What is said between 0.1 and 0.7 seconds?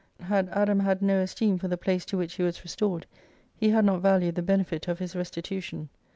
Had